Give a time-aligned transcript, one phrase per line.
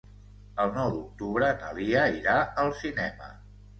[0.63, 3.29] El nou d'octubre na Lia irà al cinema.